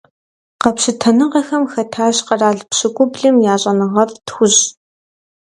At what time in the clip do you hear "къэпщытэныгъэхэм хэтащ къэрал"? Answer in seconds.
0.61-2.59